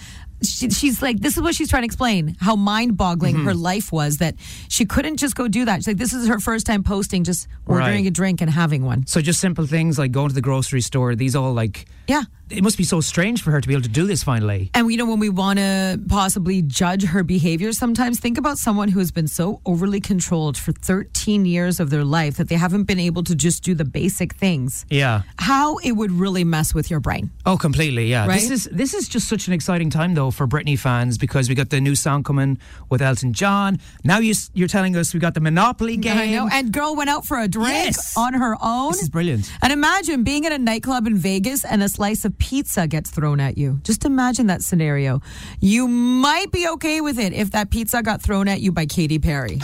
She, 0.43 0.69
she's 0.69 1.01
like, 1.01 1.19
this 1.19 1.37
is 1.37 1.41
what 1.43 1.55
she's 1.55 1.69
trying 1.69 1.83
to 1.83 1.85
explain 1.85 2.35
how 2.39 2.55
mind 2.55 2.97
boggling 2.97 3.35
Mm-hmm. 3.35 3.45
her 3.45 3.53
life 3.53 3.91
was 3.91 4.17
that 4.17 4.35
she 4.69 4.85
couldn't 4.85 5.17
just 5.17 5.35
go 5.35 5.47
do 5.47 5.65
that. 5.65 5.77
She's 5.77 5.87
like, 5.87 5.97
this 5.97 6.13
is 6.13 6.27
her 6.27 6.39
first 6.39 6.65
time 6.65 6.83
posting, 6.83 7.23
just 7.23 7.47
ordering 7.65 8.03
Right. 8.03 8.07
a 8.07 8.11
drink 8.11 8.41
and 8.41 8.49
having 8.51 8.83
one. 8.83 9.07
So 9.07 9.21
just 9.21 9.39
simple 9.39 9.65
things 9.65 9.97
like 9.97 10.11
going 10.11 10.29
to 10.29 10.35
the 10.35 10.41
grocery 10.41 10.81
store. 10.81 11.15
These 11.15 11.35
all 11.35 11.53
like 11.53 11.85
Yeah. 12.07 12.23
It 12.49 12.63
must 12.63 12.77
be 12.77 12.83
so 12.83 13.01
strange 13.01 13.41
for 13.41 13.51
her 13.51 13.59
to 13.61 13.67
be 13.67 13.73
able 13.73 13.83
to 13.83 13.89
do 13.89 14.05
this 14.05 14.23
finally. 14.23 14.69
And 14.73 14.89
you 14.91 14.97
know, 14.97 15.05
when 15.05 15.19
we 15.19 15.29
want 15.29 15.59
to 15.59 15.99
possibly 16.07 16.61
judge 16.61 17.03
her 17.05 17.23
behavior, 17.23 17.71
sometimes 17.73 18.19
think 18.19 18.37
about 18.37 18.57
someone 18.57 18.89
who 18.89 18.99
has 18.99 19.11
been 19.11 19.27
so 19.27 19.61
overly 19.65 19.99
controlled 19.99 20.57
for 20.57 20.71
13 20.71 21.45
years 21.45 21.79
of 21.79 21.89
their 21.89 22.03
life 22.03 22.37
that 22.37 22.47
they 22.49 22.55
haven't 22.55 22.83
been 22.83 22.99
able 22.99 23.23
to 23.23 23.35
just 23.35 23.63
do 23.63 23.73
the 23.73 23.85
basic 23.85 24.33
things. 24.35 24.85
Yeah. 24.89 25.23
How 25.39 25.77
it 25.77 25.93
would 25.93 26.11
really 26.11 26.43
mess 26.43 26.73
with 26.73 26.91
your 26.91 26.99
brain. 26.99 27.31
Oh, 27.45 27.57
completely. 27.57 28.07
Yeah. 28.07 28.27
This 28.27 28.49
is 28.51 28.65
this 28.71 28.93
is 28.93 29.07
just 29.07 29.27
such 29.27 29.47
an 29.47 29.53
exciting 29.53 29.89
time 29.89 30.13
though 30.13 30.31
for 30.31 30.47
Britney 30.47 30.77
fans 30.77 31.17
because 31.17 31.49
we 31.49 31.55
got 31.55 31.69
the 31.69 31.81
new 31.81 31.95
song 31.95 32.23
coming 32.23 32.59
with 32.89 33.01
Elton 33.01 33.33
John. 33.33 33.79
Now 34.03 34.19
you 34.19 34.33
you're 34.53 34.67
telling 34.67 34.95
us 34.95 35.13
we 35.13 35.19
got 35.19 35.33
the 35.33 35.39
Monopoly 35.41 35.97
game. 35.97 36.17
I 36.17 36.27
know. 36.31 36.47
And 36.51 36.71
girl 36.71 36.95
went 36.95 37.09
out 37.09 37.25
for 37.25 37.39
a 37.39 37.47
drink 37.47 37.65
Yes. 37.95 38.15
on 38.17 38.33
her 38.33 38.55
own. 38.61 38.91
This 38.91 39.03
is 39.03 39.09
brilliant. 39.09 39.51
And 39.61 39.73
imagine 39.73 40.23
being 40.23 40.45
at 40.45 40.51
a 40.51 40.57
nightclub 40.59 41.07
in 41.07 41.17
Vegas 41.17 41.65
and 41.65 41.81
a 41.81 41.89
slice 41.89 42.23
of 42.25 42.34
pizza 42.37 42.87
gets 42.87 43.09
thrown 43.09 43.39
at 43.39 43.57
you. 43.57 43.79
Just 43.83 44.05
imagine 44.05 44.47
that 44.47 44.61
scenario. 44.61 45.21
You 45.59 45.87
might 45.87 46.51
be 46.51 46.67
okay 46.69 47.01
with 47.01 47.19
it 47.19 47.33
if 47.33 47.51
that 47.51 47.69
pizza 47.71 48.01
got 48.03 48.21
thrown 48.21 48.47
at 48.47 48.61
you 48.61 48.71
by 48.71 48.85
Katy 48.85 49.19
Perry. 49.19 49.59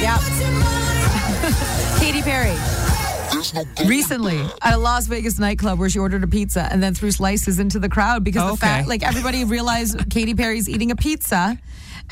Yep. 0.00 0.20
Katy 2.00 2.22
Perry. 2.22 2.56
Recently, 3.86 4.40
at 4.62 4.72
a 4.74 4.78
Las 4.78 5.06
Vegas 5.06 5.38
nightclub 5.38 5.78
where 5.78 5.90
she 5.90 5.98
ordered 5.98 6.24
a 6.24 6.26
pizza 6.26 6.66
and 6.70 6.82
then 6.82 6.94
threw 6.94 7.10
slices 7.10 7.58
into 7.58 7.78
the 7.78 7.88
crowd 7.88 8.24
because 8.24 8.42
the 8.52 8.56
fact, 8.56 8.88
like 8.88 9.02
everybody 9.02 9.44
realized 9.44 10.08
Katy 10.10 10.34
Perry's 10.34 10.68
eating 10.68 10.90
a 10.90 10.96
pizza, 10.96 11.58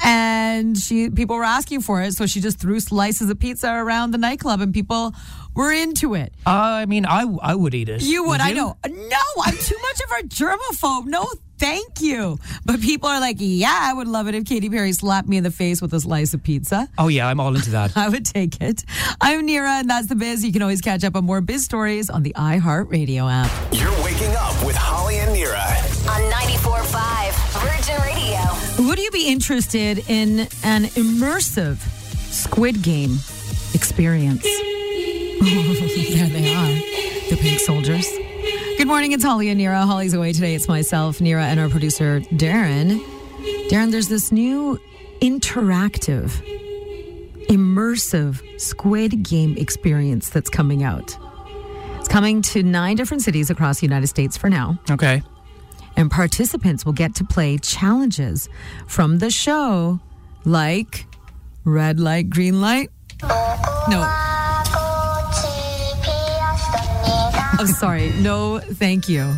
and 0.02 0.76
she 0.76 1.10
people 1.10 1.36
were 1.36 1.44
asking 1.44 1.80
for 1.82 2.02
it, 2.02 2.12
so 2.12 2.26
she 2.26 2.40
just 2.40 2.58
threw 2.58 2.80
slices 2.80 3.30
of 3.30 3.38
pizza 3.38 3.72
around 3.72 4.12
the 4.12 4.18
nightclub, 4.18 4.60
and 4.60 4.72
people 4.72 5.14
were 5.54 5.72
into 5.72 6.14
it. 6.14 6.32
Uh, 6.46 6.50
I 6.50 6.86
mean, 6.86 7.06
I 7.06 7.24
I 7.42 7.54
would 7.54 7.74
eat 7.74 7.88
it. 7.88 8.02
You 8.02 8.24
would, 8.28 8.40
I 8.40 8.52
know. 8.52 8.76
No, 8.88 9.18
I'm 9.42 9.56
too 9.56 9.78
much 9.82 10.00
of 10.00 10.24
a 10.24 10.28
germaphobe. 10.28 11.06
No, 11.06 11.26
thank 11.58 12.00
you. 12.00 12.38
But 12.64 12.80
people 12.80 13.08
are 13.08 13.20
like, 13.20 13.36
yeah, 13.38 13.78
I 13.82 13.92
would 13.92 14.08
love 14.08 14.28
it 14.28 14.34
if 14.34 14.44
Katy 14.46 14.68
Perry 14.70 14.92
slapped 14.92 15.28
me 15.28 15.36
in 15.36 15.44
the 15.44 15.50
face 15.50 15.80
with 15.82 15.92
a 15.94 16.00
slice 16.00 16.34
of 16.34 16.42
pizza. 16.42 16.88
Oh 16.98 17.08
yeah, 17.08 17.28
I'm 17.28 17.38
all 17.40 17.54
into 17.54 17.70
that. 17.70 17.96
I 17.96 18.08
would 18.08 18.24
take 18.24 18.60
it. 18.60 18.84
I'm 19.20 19.46
Nira, 19.46 19.80
and 19.80 19.90
that's 19.90 20.08
the 20.08 20.16
biz. 20.16 20.44
You 20.44 20.52
can 20.52 20.62
always 20.62 20.80
catch 20.80 21.04
up 21.04 21.16
on 21.16 21.24
more 21.24 21.40
biz 21.40 21.64
stories 21.64 22.10
on 22.10 22.22
the 22.22 22.32
iHeartRadio 22.34 23.30
app. 23.30 23.50
You're 23.72 23.90
waking 24.02 24.34
up 24.36 24.64
with 24.64 24.76
Holly 24.76 25.18
and 25.18 25.36
Nira. 25.36 25.71
Interested 29.32 29.98
in 30.10 30.40
an 30.62 30.84
immersive 30.92 31.78
Squid 32.30 32.82
Game 32.82 33.12
experience? 33.72 34.42
there 35.42 36.28
they 36.28 36.54
are, 36.54 37.30
the 37.30 37.38
pink 37.40 37.58
soldiers. 37.58 38.06
Good 38.76 38.86
morning, 38.86 39.12
it's 39.12 39.24
Holly 39.24 39.48
and 39.48 39.58
Nira. 39.58 39.86
Holly's 39.86 40.12
away 40.12 40.34
today. 40.34 40.54
It's 40.54 40.68
myself, 40.68 41.18
Nira, 41.18 41.44
and 41.44 41.58
our 41.58 41.70
producer, 41.70 42.20
Darren. 42.20 43.02
Darren, 43.70 43.90
there's 43.90 44.08
this 44.08 44.32
new 44.32 44.78
interactive, 45.22 46.28
immersive 47.48 48.42
Squid 48.60 49.22
Game 49.22 49.56
experience 49.56 50.28
that's 50.28 50.50
coming 50.50 50.82
out. 50.82 51.16
It's 51.98 52.08
coming 52.08 52.42
to 52.42 52.62
nine 52.62 52.96
different 52.96 53.22
cities 53.22 53.48
across 53.48 53.80
the 53.80 53.86
United 53.86 54.08
States 54.08 54.36
for 54.36 54.50
now 54.50 54.78
Okay. 54.90 55.22
And 55.96 56.10
participants 56.10 56.84
will 56.84 56.92
get 56.92 57.14
to 57.16 57.24
play 57.24 57.58
challenges 57.58 58.48
from 58.86 59.18
the 59.18 59.30
show 59.30 60.00
like 60.44 61.06
red 61.64 62.00
light, 62.00 62.30
green 62.30 62.60
light. 62.60 62.90
No. 63.22 64.06
I'm 67.58 67.66
sorry. 67.66 68.10
No, 68.20 68.58
thank 68.58 69.08
you. 69.08 69.34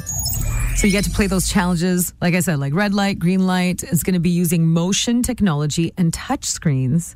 So 0.77 0.87
you 0.87 0.93
get 0.93 1.05
to 1.05 1.11
play 1.11 1.27
those 1.27 1.49
challenges, 1.49 2.15
like 2.21 2.35
I 2.35 2.41
said, 2.41 2.59
like 2.59 2.75
red 2.75 2.95
light, 2.95 3.19
green 3.19 3.47
light. 3.47 3.83
It's 3.83 4.03
going 4.03 4.15
to 4.15 4.21
be 4.21 4.31
using 4.31 4.67
motion 4.67 5.23
technology 5.23 5.93
and 5.97 6.13
touch 6.13 6.45
screens. 6.45 7.15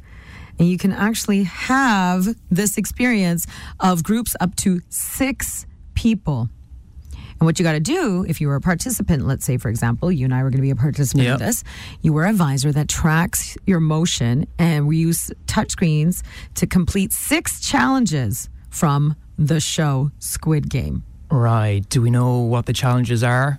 And 0.58 0.68
you 0.68 0.76
can 0.78 0.92
actually 0.92 1.44
have 1.44 2.26
this 2.50 2.76
experience 2.76 3.46
of 3.80 4.02
groups 4.02 4.36
up 4.40 4.54
to 4.56 4.80
six 4.88 5.66
people. 5.94 6.50
And 7.40 7.46
what 7.46 7.58
you 7.58 7.62
got 7.62 7.72
to 7.72 7.80
do, 7.80 8.24
if 8.28 8.40
you 8.40 8.48
were 8.48 8.56
a 8.56 8.60
participant, 8.60 9.26
let's 9.26 9.44
say, 9.44 9.56
for 9.58 9.68
example, 9.68 10.10
you 10.10 10.24
and 10.24 10.34
I 10.34 10.42
were 10.42 10.50
going 10.50 10.58
to 10.58 10.62
be 10.62 10.70
a 10.70 10.76
participant 10.76 11.24
Yep. 11.24 11.40
in 11.40 11.46
this, 11.46 11.64
you 12.02 12.12
were 12.12 12.26
a 12.26 12.32
visor 12.32 12.72
that 12.72 12.88
tracks 12.88 13.56
your 13.66 13.80
motion, 13.80 14.46
and 14.58 14.88
we 14.88 14.96
use 14.96 15.30
touchscreens 15.46 16.22
to 16.56 16.66
complete 16.66 17.12
six 17.12 17.60
challenges 17.60 18.48
from 18.70 19.14
the 19.38 19.60
show 19.60 20.10
Squid 20.18 20.68
Game. 20.68 21.04
Right. 21.30 21.88
Do 21.88 22.02
we 22.02 22.10
know 22.10 22.38
what 22.38 22.66
the 22.66 22.72
challenges 22.72 23.22
are? 23.22 23.56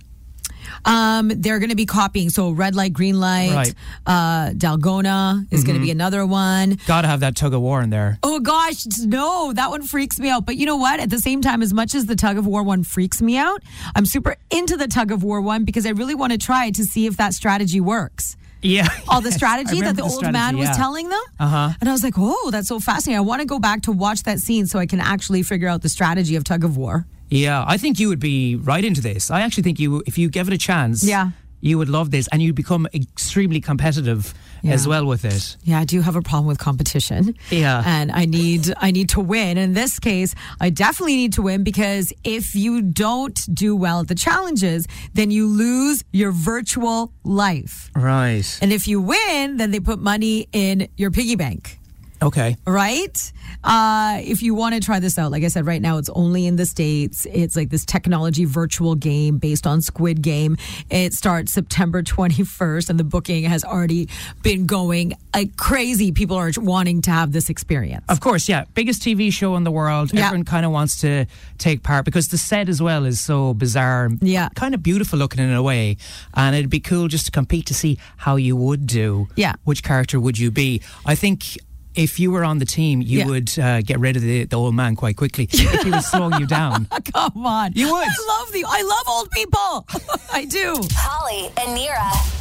Um, 0.84 1.28
they're 1.28 1.58
going 1.58 1.70
to 1.70 1.76
be 1.76 1.86
copying. 1.86 2.30
So 2.30 2.50
red 2.50 2.74
light, 2.74 2.92
green 2.92 3.18
light, 3.20 3.52
Right. 3.54 3.74
uh, 4.06 4.50
Dalgona 4.50 5.46
is 5.50 5.64
going 5.64 5.78
to 5.78 5.82
be 5.84 5.90
another 5.90 6.24
one. 6.26 6.78
Got 6.86 7.02
to 7.02 7.08
have 7.08 7.20
that 7.20 7.36
tug 7.36 7.54
of 7.54 7.60
war 7.60 7.82
in 7.82 7.90
there. 7.90 8.18
Oh 8.22 8.40
gosh, 8.40 8.86
no, 9.00 9.52
that 9.52 9.70
one 9.70 9.82
freaks 9.82 10.18
me 10.18 10.30
out. 10.30 10.46
But 10.46 10.56
you 10.56 10.66
know 10.66 10.76
what? 10.76 11.00
At 11.00 11.10
the 11.10 11.18
same 11.18 11.42
time, 11.42 11.62
as 11.62 11.72
much 11.74 11.94
as 11.94 12.06
the 12.06 12.16
tug 12.16 12.38
of 12.38 12.46
war 12.46 12.62
one 12.62 12.84
freaks 12.84 13.20
me 13.20 13.36
out, 13.36 13.62
I'm 13.94 14.06
super 14.06 14.36
into 14.50 14.76
the 14.76 14.88
tug 14.88 15.10
of 15.12 15.22
war 15.22 15.40
one 15.40 15.64
because 15.64 15.86
I 15.86 15.90
really 15.90 16.14
want 16.14 16.32
to 16.32 16.38
try 16.38 16.70
to 16.70 16.84
see 16.84 17.06
if 17.06 17.16
that 17.18 17.34
strategy 17.34 17.80
works. 17.80 18.36
Yeah. 18.62 18.88
All 19.08 19.20
the 19.20 19.32
strategy 19.32 19.80
that 19.80 19.80
remember 19.80 19.96
the, 19.96 20.02
old 20.02 20.12
strategy, 20.12 20.32
man 20.32 20.56
was 20.56 20.68
yeah. 20.68 20.74
telling 20.74 21.08
them. 21.08 21.22
Uh-huh. 21.38 21.70
And 21.80 21.88
I 21.88 21.92
was 21.92 22.02
like, 22.02 22.14
oh, 22.16 22.50
that's 22.50 22.68
so 22.68 22.80
fascinating. 22.80 23.18
I 23.18 23.22
want 23.22 23.40
to 23.40 23.46
go 23.46 23.58
back 23.58 23.82
to 23.82 23.92
watch 23.92 24.22
that 24.24 24.38
scene 24.40 24.66
so 24.66 24.78
I 24.78 24.86
can 24.86 25.00
actually 25.00 25.42
figure 25.42 25.68
out 25.68 25.82
the 25.82 25.88
strategy 25.88 26.36
of 26.36 26.44
tug 26.44 26.64
of 26.64 26.76
war. 26.76 27.06
Yeah, 27.28 27.64
I 27.66 27.76
think 27.76 28.00
you 28.00 28.08
would 28.08 28.18
be 28.18 28.56
right 28.56 28.84
into 28.84 29.00
this. 29.00 29.30
I 29.30 29.42
actually 29.42 29.62
think 29.62 29.78
you, 29.78 30.02
if 30.06 30.18
you 30.18 30.28
give 30.28 30.48
it 30.48 30.54
a 30.54 30.58
chance, 30.58 31.04
Yeah. 31.04 31.30
You 31.60 31.78
would 31.78 31.88
love 31.88 32.10
this, 32.10 32.28
and 32.32 32.42
you'd 32.42 32.54
become 32.54 32.86
extremely 32.94 33.60
competitive 33.60 34.34
Yeah. 34.62 34.72
as 34.74 34.86
well 34.86 35.06
with 35.06 35.24
it. 35.24 35.56
Yeah, 35.64 35.78
I 35.80 35.84
do 35.84 36.00
have 36.02 36.16
a 36.16 36.22
problem 36.22 36.46
with 36.46 36.58
competition. 36.58 37.34
Yeah. 37.50 37.82
And 37.86 38.12
I 38.12 38.24
need 38.26 38.72
I 38.76 38.90
need 38.90 39.08
to 39.10 39.20
win. 39.20 39.56
In 39.58 39.72
this 39.74 39.98
case, 39.98 40.34
I 40.60 40.70
definitely 40.70 41.16
need 41.16 41.32
to 41.34 41.42
win 41.42 41.64
because 41.64 42.12
if 42.24 42.54
you 42.54 42.82
don't 42.82 43.38
do 43.54 43.74
well 43.74 44.00
at 44.00 44.08
the 44.08 44.14
challenges, 44.14 44.86
then 45.14 45.30
you 45.30 45.46
lose 45.46 46.04
your 46.12 46.32
virtual 46.32 47.12
life. 47.24 47.90
Right. 47.96 48.58
And 48.62 48.72
if 48.72 48.86
you 48.86 49.00
win, 49.00 49.56
then 49.56 49.70
they 49.70 49.80
put 49.80 49.98
money 49.98 50.46
in 50.52 50.88
your 50.96 51.10
piggy 51.10 51.36
bank. 51.36 51.79
Okay. 52.22 52.56
Right? 52.66 53.32
Uh, 53.64 54.20
if 54.22 54.42
you 54.42 54.54
want 54.54 54.74
to 54.74 54.80
try 54.80 55.00
this 55.00 55.18
out, 55.18 55.30
like 55.32 55.42
I 55.44 55.48
said, 55.48 55.66
right 55.66 55.80
now 55.80 55.98
it's 55.98 56.10
only 56.10 56.46
in 56.46 56.56
the 56.56 56.66
States. 56.66 57.26
It's 57.30 57.56
like 57.56 57.70
this 57.70 57.84
technology 57.84 58.44
virtual 58.44 58.94
game 58.94 59.38
based 59.38 59.66
on 59.66 59.80
Squid 59.82 60.22
Game. 60.22 60.56
It 60.90 61.12
starts 61.14 61.52
September 61.52 62.02
21st, 62.02 62.90
and 62.90 62.98
the 62.98 63.04
booking 63.04 63.44
has 63.44 63.64
already 63.64 64.08
been 64.42 64.66
going 64.66 65.14
like 65.34 65.56
crazy. 65.56 66.12
People 66.12 66.36
are 66.36 66.50
wanting 66.58 67.02
to 67.02 67.10
have 67.10 67.32
this 67.32 67.48
experience. 67.48 68.04
Of 68.08 68.20
course, 68.20 68.48
yeah. 68.48 68.64
Biggest 68.74 69.02
TV 69.02 69.32
show 69.32 69.56
in 69.56 69.64
the 69.64 69.70
world. 69.70 70.12
Yeah. 70.12 70.26
Everyone 70.26 70.44
kind 70.44 70.66
of 70.66 70.72
wants 70.72 71.00
to 71.00 71.26
take 71.58 71.82
part 71.82 72.04
because 72.04 72.28
the 72.28 72.38
set 72.38 72.68
as 72.68 72.80
well 72.82 73.04
is 73.04 73.20
so 73.20 73.54
bizarre 73.54 74.10
Yeah. 74.20 74.48
kind 74.54 74.74
of 74.74 74.82
beautiful 74.82 75.18
looking 75.18 75.42
in 75.42 75.52
a 75.52 75.62
way. 75.62 75.96
And 76.34 76.54
it'd 76.56 76.70
be 76.70 76.80
cool 76.80 77.08
just 77.08 77.26
to 77.26 77.30
compete 77.32 77.66
to 77.66 77.74
see 77.74 77.98
how 78.16 78.36
you 78.36 78.56
would 78.56 78.86
do. 78.86 79.28
Yeah. 79.36 79.54
Which 79.64 79.82
character 79.82 80.18
would 80.20 80.38
you 80.38 80.50
be? 80.50 80.80
I 81.06 81.14
think 81.14 81.58
if 81.94 82.20
you 82.20 82.30
were 82.30 82.44
on 82.44 82.58
the 82.58 82.64
team, 82.64 83.00
you 83.02 83.18
Yeah. 83.20 83.26
would 83.26 83.58
uh, 83.58 83.80
get 83.82 83.98
rid 84.00 84.16
of 84.16 84.22
the, 84.22 84.44
the 84.44 84.56
old 84.56 84.74
man 84.74 84.96
quite 84.96 85.16
quickly 85.16 85.44
if 85.52 85.82
he 85.82 85.90
was 85.90 86.06
slowing 86.06 86.38
you 86.40 86.46
down. 86.46 86.86
Come 87.12 87.46
on. 87.46 87.72
You 87.74 87.90
would. 87.92 88.06
I 88.08 88.14
love 88.38 88.52
the 88.52 88.64
I 88.66 88.82
love 88.82 89.04
old 89.08 89.30
people. 89.32 89.86
I 90.32 90.44
do. 90.44 90.76
Holly 90.94 91.46
and 91.58 91.76
Nira. 91.78 92.39